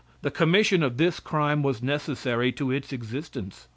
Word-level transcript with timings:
The 0.23 0.31
commission 0.31 0.81
of 0.81 0.97
this 0.97 1.19
crime 1.19 1.61
was 1.61 1.83
necessary 1.83 2.51
to 2.53 2.71
its 2.71 2.91
existence. 2.91 3.67